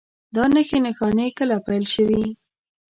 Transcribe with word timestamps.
دا 0.35 0.43
نښې 0.53 0.79
نښانې 0.85 1.27
کله 1.37 1.55
پیل 1.67 1.83
شوي؟ 1.93 2.23